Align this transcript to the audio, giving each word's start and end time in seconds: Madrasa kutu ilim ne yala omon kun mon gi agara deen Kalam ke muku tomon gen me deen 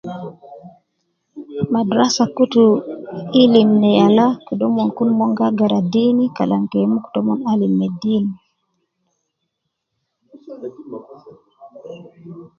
Madrasa 1.73 2.23
kutu 2.35 2.63
ilim 3.43 3.69
ne 3.81 3.89
yala 3.99 4.25
omon 4.67 4.89
kun 4.95 5.09
mon 5.17 5.31
gi 5.37 5.43
agara 5.49 5.79
deen 5.93 6.17
Kalam 6.37 6.63
ke 6.71 6.79
muku 6.93 7.09
tomon 7.13 7.39
gen 7.59 7.73
me 7.79 7.87
deen 8.01 8.25